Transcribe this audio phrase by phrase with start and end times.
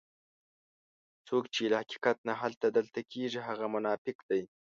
[1.27, 4.41] څوک چې له حقیقت نه هلته دلته کېږي هغه منافق دی.